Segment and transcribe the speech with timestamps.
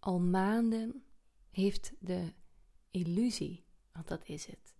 [0.00, 1.04] Al maanden
[1.50, 2.32] heeft de
[2.90, 4.74] illusie, want dat is het,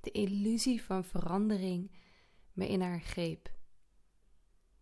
[0.00, 1.90] de illusie van verandering
[2.52, 3.54] me in haar greep.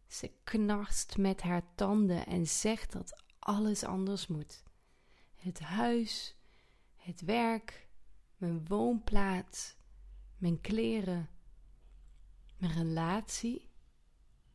[0.06, 4.62] Ze knarst met haar tanden en zegt dat alles anders moet.
[5.34, 6.36] Het huis,
[6.96, 7.88] het werk,
[8.36, 9.76] mijn woonplaats,
[10.36, 11.30] mijn kleren,
[12.56, 13.70] mijn relatie,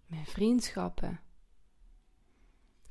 [0.05, 1.19] mijn vriendschappen.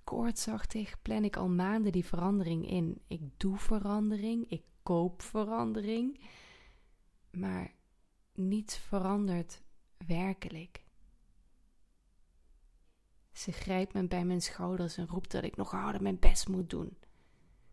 [0.09, 3.01] Koortsachtig plan ik al maanden die verandering in.
[3.07, 6.21] Ik doe verandering, ik koop verandering,
[7.31, 7.75] maar
[8.35, 9.63] niets verandert
[10.07, 10.85] werkelijk.
[13.33, 16.71] Ze grijpt me bij mijn schouders en roept dat ik nog harder mijn best moet
[16.71, 16.99] doen.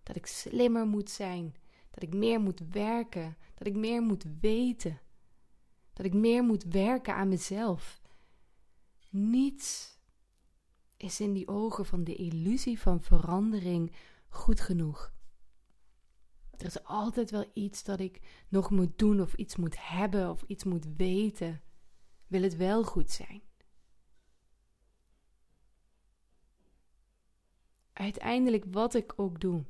[0.04, 1.56] Dat ik slimmer moet zijn,
[1.90, 5.02] dat ik meer moet werken, dat ik meer moet weten.
[5.94, 8.02] Dat ik meer moet werken aan mezelf.
[9.10, 9.95] Niets
[11.06, 13.92] is in die ogen van de illusie van verandering
[14.28, 15.14] goed genoeg.
[16.58, 20.44] Er is altijd wel iets dat ik nog moet doen, of iets moet hebben, of
[20.48, 21.62] iets moet weten.
[22.28, 23.42] Wil het wel goed zijn?
[27.94, 29.66] Uiteindelijk, wat ik ook doe,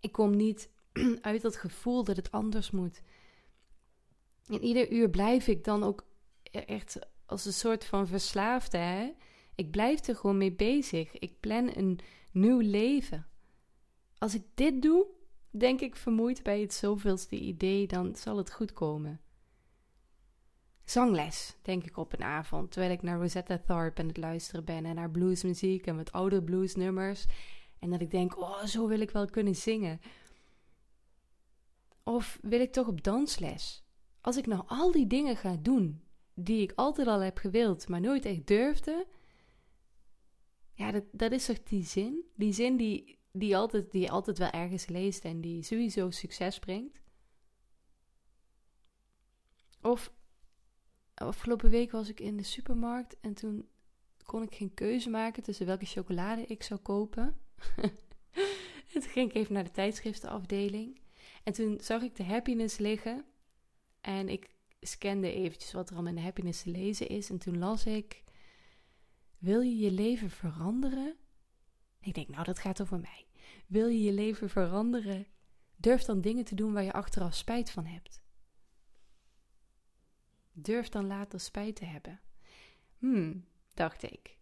[0.00, 0.70] ik kom niet
[1.20, 3.02] uit dat gevoel dat het anders moet.
[4.46, 6.06] En ieder uur blijf ik dan ook
[6.50, 8.78] echt als een soort van verslaafde.
[8.78, 9.12] Hè?
[9.58, 11.18] Ik blijf er gewoon mee bezig.
[11.18, 11.98] Ik plan een
[12.32, 13.26] nieuw leven.
[14.18, 15.06] Als ik dit doe,
[15.50, 19.20] denk ik vermoeid bij het zoveelste idee, dan zal het goed komen.
[20.84, 24.84] Zangles, denk ik op een avond, terwijl ik naar Rosetta Tharpe aan het luisteren ben
[24.84, 27.26] en naar bluesmuziek en met oude bluesnummers.
[27.78, 30.00] En dat ik denk, oh, zo wil ik wel kunnen zingen.
[32.02, 33.84] Of wil ik toch op dansles?
[34.20, 36.02] Als ik nou al die dingen ga doen
[36.34, 39.06] die ik altijd al heb gewild, maar nooit echt durfde.
[40.78, 42.24] Ja, dat, dat is toch die zin?
[42.34, 47.00] Die zin die, die, altijd, die altijd wel ergens leest en die sowieso succes brengt.
[49.82, 50.12] Of
[51.14, 53.68] afgelopen week was ik in de supermarkt en toen
[54.24, 57.38] kon ik geen keuze maken tussen welke chocolade ik zou kopen.
[58.92, 61.00] en toen ging ik even naar de tijdschriftenafdeling.
[61.42, 63.24] En toen zag ik de happiness liggen.
[64.00, 64.50] En ik
[64.80, 67.30] scande eventjes wat er al in de happiness te lezen is.
[67.30, 68.22] En toen las ik:
[69.38, 71.16] Wil je je leven veranderen?
[72.00, 73.26] Ik denk, nou, dat gaat over mij.
[73.66, 75.26] Wil je je leven veranderen?
[75.76, 78.22] Durf dan dingen te doen waar je achteraf spijt van hebt.
[80.52, 82.20] Durf dan later spijt te hebben.
[82.98, 83.44] Hmm,
[83.74, 84.38] dacht ik.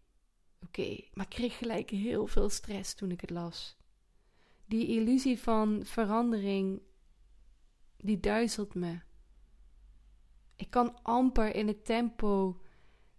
[0.63, 3.77] Oké, maar ik kreeg gelijk heel veel stress toen ik het las.
[4.65, 6.83] Die illusie van verandering,
[7.97, 9.01] die duizelt me.
[10.57, 12.61] Ik kan amper in het tempo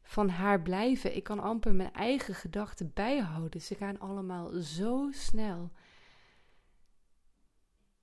[0.08, 1.16] van haar blijven.
[1.16, 3.62] Ik kan amper mijn eigen gedachten bijhouden.
[3.62, 5.72] Ze gaan allemaal zo snel.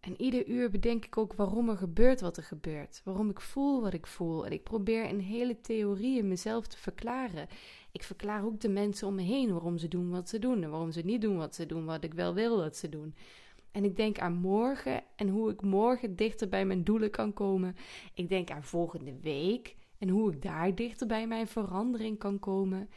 [0.01, 3.01] En ieder uur bedenk ik ook waarom er gebeurt wat er gebeurt.
[3.05, 4.47] Waarom ik voel wat ik voel.
[4.47, 7.49] En ik probeer in hele theorieën mezelf te verklaren.
[7.93, 10.63] Ik verklaar ook de mensen om me heen waarom ze doen wat ze doen.
[10.63, 13.15] En waarom ze niet doen wat ze doen, wat ik wel wil dat ze doen.
[13.71, 17.77] En ik denk aan morgen en hoe ik morgen dichter bij mijn doelen kan komen.
[18.15, 22.91] Ik denk aan volgende week en hoe ik daar dichter bij mijn verandering kan komen.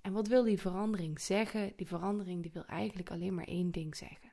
[0.00, 1.72] En wat wil die verandering zeggen?
[1.76, 4.32] Die verandering die wil eigenlijk alleen maar één ding zeggen.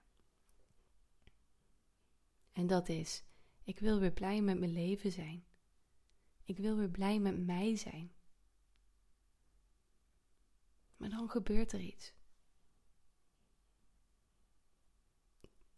[2.51, 3.23] En dat is,
[3.63, 5.45] ik wil weer blij met mijn leven zijn.
[6.43, 8.11] Ik wil weer blij met mij zijn.
[10.97, 12.13] Maar dan gebeurt er iets.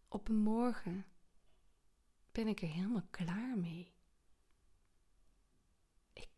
[0.07, 1.05] Op een morgen
[2.31, 3.96] ben ik er helemaal klaar mee.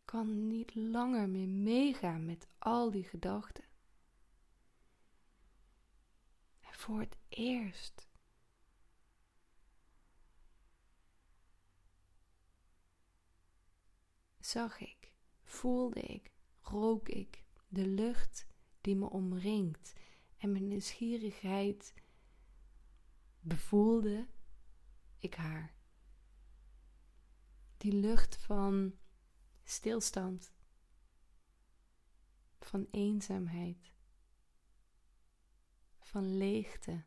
[0.09, 3.63] Kan niet langer meer meegaan met al die gedachten.
[6.59, 8.07] En voor het eerst
[14.39, 15.11] zag ik,
[15.43, 16.31] voelde ik,
[16.61, 18.45] rook ik de lucht
[18.81, 19.93] die me omringt
[20.37, 21.93] en mijn nieuwsgierigheid
[23.39, 24.27] bevoelde
[25.17, 25.73] ik haar.
[27.77, 28.93] Die lucht van
[29.69, 30.53] stilstand,
[32.59, 33.93] van eenzaamheid,
[35.99, 37.03] van leegte,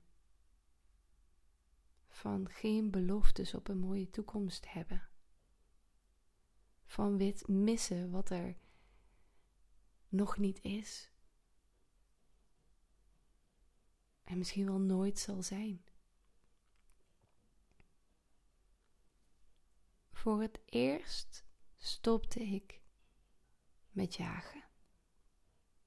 [2.09, 5.11] van geen beloftes op een mooie toekomst hebben
[6.93, 8.57] van wit missen wat er
[10.09, 11.11] nog niet is.
[14.25, 15.85] En misschien wel nooit zal zijn.
[20.11, 21.45] Voor het eerst
[21.85, 22.81] stopte ik
[23.91, 24.65] met jagen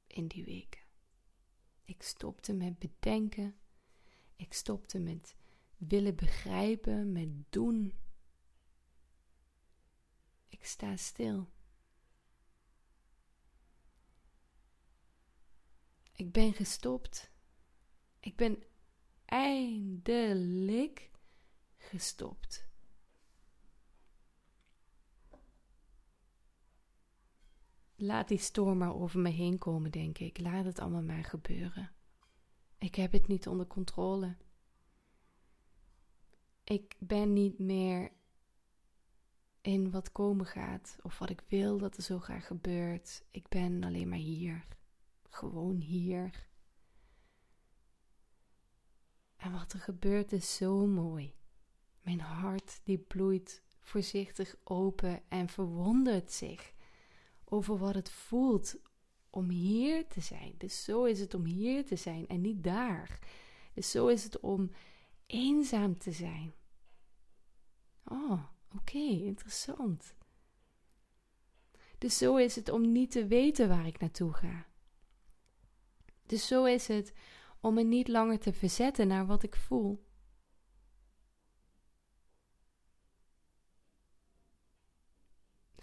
[0.07, 0.81] in die weken.
[1.83, 3.59] Ik stopte met bedenken.
[4.35, 5.35] Ik stopte met
[5.77, 7.93] willen begrijpen, met doen.
[10.47, 11.49] Ik sta stil.
[16.11, 17.31] Ik ben gestopt.
[18.19, 18.63] Ik ben
[19.25, 21.11] eindelijk
[21.77, 22.64] gestopt.
[27.95, 30.39] Laat die storm maar over me heen komen, denk ik.
[30.39, 31.91] Laat het allemaal maar gebeuren.
[32.77, 34.35] Ik heb het niet onder controle.
[36.63, 38.11] Ik ben niet meer
[39.61, 43.25] in wat komen gaat of wat ik wil dat er zo graag gebeurt.
[43.31, 44.67] Ik ben alleen maar hier.
[45.29, 46.47] Gewoon hier.
[49.35, 51.35] En wat er gebeurt is zo mooi.
[52.01, 56.74] Mijn hart die bloeit voorzichtig open en verwondert zich
[57.45, 58.75] over wat het voelt
[59.29, 60.53] om hier te zijn.
[60.57, 63.19] Dus zo is het om hier te zijn en niet daar.
[63.73, 64.71] Dus zo is het om
[65.25, 66.53] eenzaam te zijn.
[68.03, 68.43] Oh,
[68.75, 70.15] oké, interessant.
[71.97, 74.67] Dus zo is het om niet te weten waar ik naartoe ga.
[76.25, 77.13] Dus zo is het
[77.59, 80.05] om me niet langer te verzetten naar wat ik voel.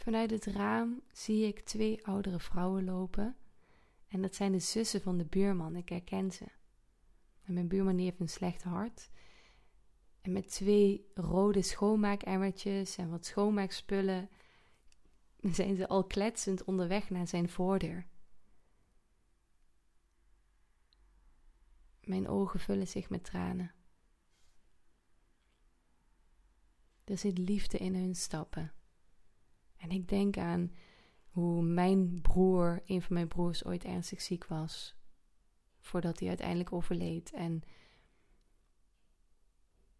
[0.03, 3.37] Vanuit het raam zie ik twee oudere vrouwen lopen.
[4.09, 5.77] En dat zijn de zussen van de buurman.
[5.77, 6.45] Ik herken ze.
[7.43, 9.11] Mijn buurman heeft een slecht hart.
[10.21, 14.31] En met twee rode schoonmaakemmertjes en wat schoonmaakspullen
[15.59, 18.07] zijn ze al kletsend onderweg naar zijn voordeur.
[22.01, 23.75] Mijn ogen vullen zich met tranen.
[27.05, 28.73] Er zit liefde in hun stappen.
[29.83, 30.73] En ik denk aan
[31.31, 34.97] hoe mijn broer, een van mijn broers, ooit ernstig ziek was.
[35.79, 37.33] Voordat hij uiteindelijk overleed.
[37.33, 37.63] En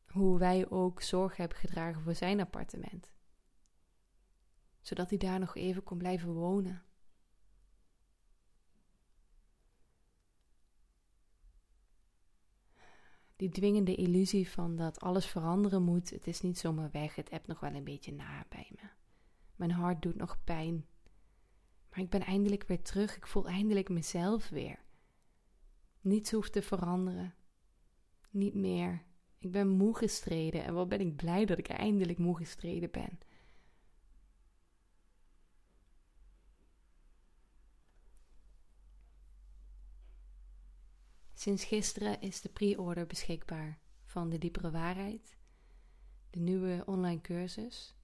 [0.07, 3.13] hoe wij ook zorg hebben gedragen voor zijn appartement.
[4.81, 6.83] Zodat hij daar nog even kon blijven wonen.
[13.37, 17.47] Die dwingende illusie van dat alles veranderen moet, het is niet zomaar weg, het hebt
[17.47, 19.02] nog wel een beetje na bij me.
[19.63, 20.87] Mijn hart doet nog pijn.
[21.91, 24.85] Maar ik ben eindelijk weer terug, ik voel eindelijk mezelf weer.
[26.01, 27.35] Niets hoeft te veranderen.
[28.31, 29.03] Niet meer.
[29.39, 33.19] Ik ben moe gestreden en wat ben ik blij dat ik eindelijk moe gestreden ben.
[41.35, 45.37] Sinds gisteren is de pre-order beschikbaar van de diepere waarheid,
[46.31, 47.97] de nieuwe online cursus.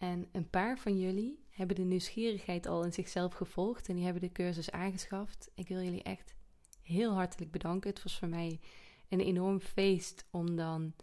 [0.00, 4.22] En een paar van jullie hebben de nieuwsgierigheid al in zichzelf gevolgd en die hebben
[4.22, 5.50] de cursus aangeschaft.
[5.54, 6.34] Ik wil jullie echt
[6.82, 7.90] heel hartelijk bedanken.
[7.90, 8.60] Het was voor mij
[9.08, 10.94] een enorm feest om dan.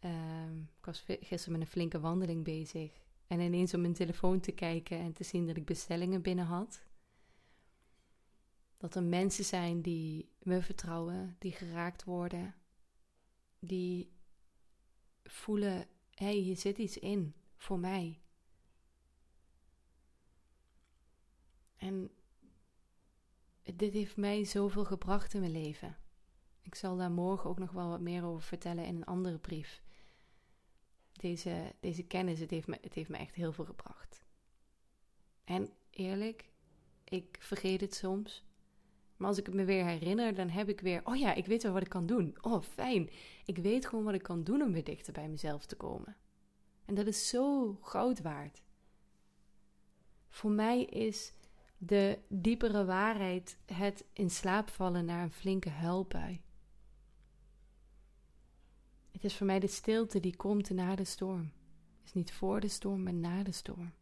[0.00, 2.92] Uh, ik was gisteren met een flinke wandeling bezig.
[3.26, 6.82] En ineens op mijn telefoon te kijken en te zien dat ik bestellingen binnen had.
[8.76, 12.54] Dat er mensen zijn die me vertrouwen, die geraakt worden,
[13.58, 14.12] die
[15.24, 18.20] voelen: hé, hey, hier zit iets in voor mij.
[21.76, 22.10] En
[23.74, 25.96] dit heeft mij zoveel gebracht in mijn leven.
[26.62, 29.82] Ik zal daar morgen ook nog wel wat meer over vertellen in een andere brief.
[31.12, 34.24] Deze, deze kennis, het heeft, me, het heeft me echt heel veel gebracht.
[35.44, 36.50] En eerlijk,
[37.04, 38.44] ik vergeet het soms.
[39.16, 41.62] Maar als ik het me weer herinner, dan heb ik weer, oh ja, ik weet
[41.62, 42.36] wel wat ik kan doen.
[42.40, 43.10] Oh, fijn.
[43.44, 46.16] Ik weet gewoon wat ik kan doen om weer dichter bij mezelf te komen.
[46.84, 48.62] En dat is zo goud waard.
[50.28, 51.32] Voor mij is
[51.78, 56.40] de diepere waarheid het in slaap vallen naar een flinke huilbui.
[59.12, 61.52] Het is voor mij de stilte die komt na de storm.
[61.98, 63.92] Het is niet voor de storm, maar na de storm.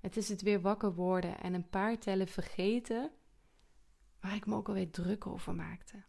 [0.00, 3.10] Het is het weer wakker worden en een paar tellen vergeten
[4.20, 6.02] waar ik me ook alweer druk over maakte.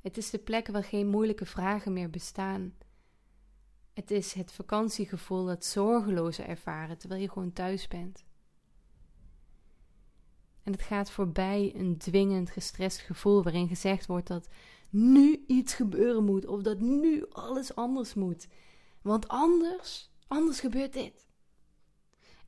[0.00, 2.74] Het is de plek waar geen moeilijke vragen meer bestaan.
[4.00, 8.24] Het is het vakantiegevoel, dat zorgeloze ervaren terwijl je gewoon thuis bent.
[10.62, 14.48] En het gaat voorbij een dwingend, gestrest gevoel waarin gezegd wordt dat
[14.90, 18.48] nu iets gebeuren moet of dat nu alles anders moet.
[19.02, 21.26] Want anders, anders gebeurt dit.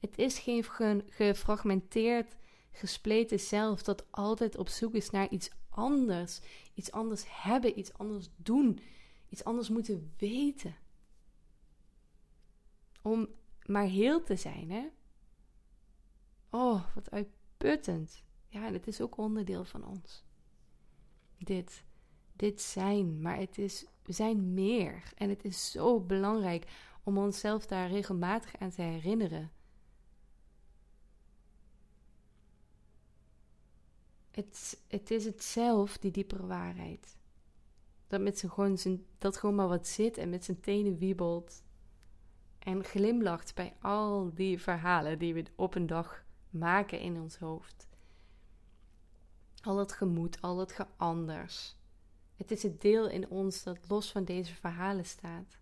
[0.01, 0.65] Het is geen
[1.07, 2.37] gefragmenteerd,
[2.71, 6.41] gespleten zelf dat altijd op zoek is naar iets anders.
[6.75, 8.79] Iets anders hebben, iets anders doen,
[9.29, 10.81] iets anders moeten weten.
[13.03, 13.29] Om
[13.67, 14.89] maar heel te zijn, hè?
[16.51, 18.25] Oh, wat uitputtend.
[18.49, 20.25] Ja, en het is ook onderdeel van ons.
[21.39, 21.85] dit,
[22.33, 23.21] dit zijn.
[23.21, 25.13] Maar het is, we zijn meer.
[25.15, 26.67] En het is zo belangrijk
[27.03, 29.53] om onszelf daar regelmatig aan te herinneren.
[34.31, 37.17] Het, het is het zelf, die diepere waarheid.
[38.07, 38.79] Dat, met zijn gewoon
[39.19, 41.63] dat gewoon maar wat zit en met zijn tenen wiebelt.
[42.63, 47.89] En glimlacht bij al die verhalen die we op een dag maken in ons hoofd.
[49.63, 51.77] Al dat gemoed, al dat geanders.
[52.37, 55.59] Het is het deel in ons dat los van deze verhalen staat.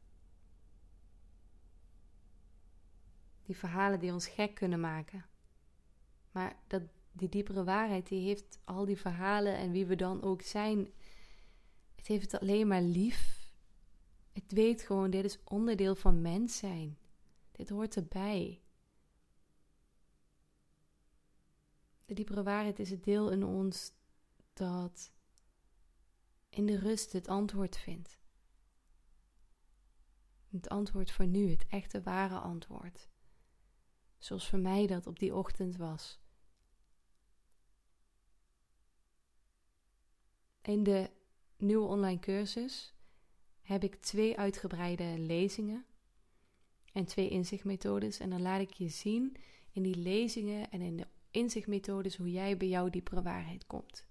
[3.42, 5.26] Die verhalen die ons gek kunnen maken.
[6.32, 10.42] Maar dat, die diepere waarheid, die heeft al die verhalen en wie we dan ook
[10.42, 10.88] zijn.
[11.94, 13.39] Het heeft het alleen maar lief.
[14.50, 16.98] Weet gewoon, dit is onderdeel van mens zijn.
[17.52, 18.62] Dit hoort erbij.
[22.04, 23.92] De diepere waarheid is het deel in ons
[24.52, 25.12] dat
[26.48, 28.18] in de rust het antwoord vindt.
[30.48, 33.08] Het antwoord voor nu, het echte ware antwoord.
[34.18, 36.20] Zoals voor mij dat op die ochtend was.
[40.60, 41.10] In de
[41.56, 42.94] nieuwe online cursus
[43.72, 45.84] heb ik twee uitgebreide lezingen
[46.92, 48.18] en twee inzichtmethodes.
[48.18, 49.36] En dan laat ik je zien
[49.72, 54.06] in die lezingen en in de inzichtmethodes hoe jij bij jouw diepere waarheid komt.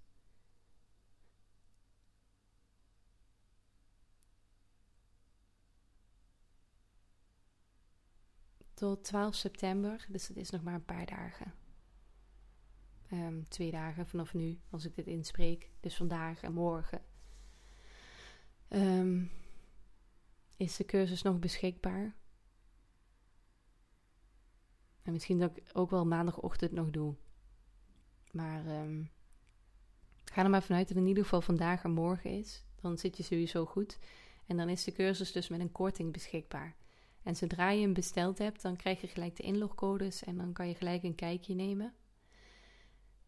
[8.73, 11.53] Tot 12 september, dus dat is nog maar een paar dagen.
[13.11, 15.71] Um, twee dagen vanaf nu, als ik dit inspreek.
[15.79, 17.01] Dus vandaag en morgen.
[18.69, 19.31] Um,
[20.59, 22.15] is de cursus nog beschikbaar?
[25.01, 27.15] En misschien dat ik ook wel maandagochtend nog doe.
[28.31, 29.09] Maar um,
[30.25, 32.65] ga er maar vanuit dat het in ieder geval vandaag en morgen is.
[32.81, 33.99] Dan zit je sowieso goed.
[34.45, 36.75] En dan is de cursus dus met een korting beschikbaar.
[37.23, 40.67] En zodra je hem besteld hebt, dan krijg je gelijk de inlogcodes en dan kan
[40.67, 41.93] je gelijk een kijkje nemen.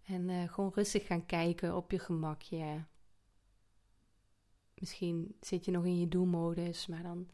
[0.03, 2.85] En uh, gewoon rustig gaan kijken op je gemakje.
[4.81, 7.29] Misschien zit je nog in je doelmodus, maar dan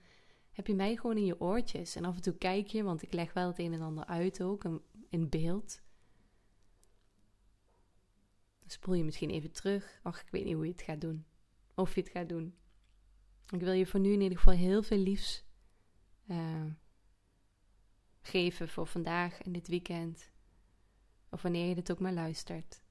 [0.52, 1.96] heb je mij gewoon in je oortjes.
[1.96, 4.44] En af en toe kijk je, want ik leg wel het een en ander uit
[4.44, 5.82] ook, in beeld.
[8.60, 10.00] Dan spoel je misschien even terug.
[10.04, 11.26] Ach, ik weet niet hoe je het gaat doen.
[11.76, 12.56] Of je het gaat doen.
[13.50, 15.46] Ik wil je voor nu in ieder geval heel veel liefs
[16.26, 16.66] uh,
[18.22, 20.32] geven voor vandaag en dit weekend.
[21.30, 22.86] Of wanneer je dit ook maar luistert.